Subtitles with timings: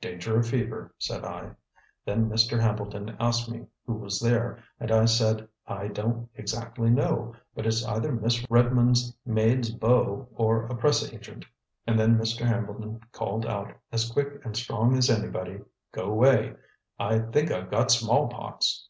[0.00, 1.52] 'Danger of fever,' said I.
[2.04, 2.58] Then Mr.
[2.58, 7.86] Hambleton asked me who was there, and I said, 'I don't exactly know, but it's
[7.86, 11.44] either Miss Redmond's maid's beau or a press agent,'
[11.86, 12.44] and then Mr.
[12.44, 15.60] Hambleton called out, as quick and strong as anybody,
[15.92, 16.56] 'Go 'way!
[16.98, 18.84] I think I've got smallpox.'